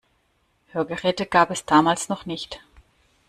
[0.73, 2.59] Hörgeräte gab es damals noch nicht.